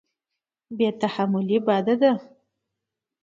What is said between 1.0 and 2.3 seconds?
تحملي بد دی.